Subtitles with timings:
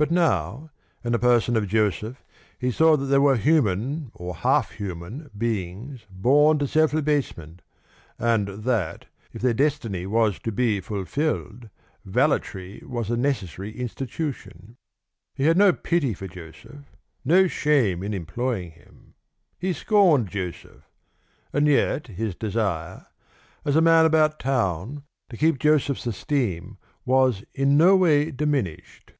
[0.00, 0.70] But now,
[1.04, 2.24] in the person of Joseph,
[2.58, 7.60] he saw that there were human or half human beings born to self abasement,
[8.18, 9.04] and that,
[9.34, 11.68] if their destiny was to be fulfilled,
[12.02, 14.78] valetry was a necessary institution.
[15.34, 19.12] He had no pity for Joseph, no shame in employing him.
[19.58, 20.84] He scorned Joseph;
[21.52, 23.04] and yet his desire,
[23.66, 29.12] as a man about town, to keep Joseph's esteem was in no way diminished.